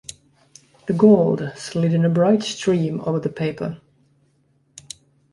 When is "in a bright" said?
1.93-2.41